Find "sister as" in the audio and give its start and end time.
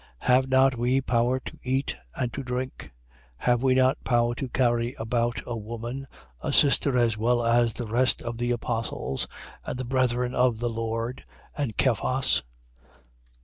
6.51-7.19